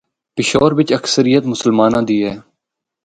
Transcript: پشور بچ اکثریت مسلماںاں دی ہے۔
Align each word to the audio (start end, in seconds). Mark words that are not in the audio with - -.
پشور 0.35 0.71
بچ 0.77 0.89
اکثریت 0.99 1.43
مسلماںاں 1.53 2.03
دی 2.07 2.17
ہے۔ 2.25 2.33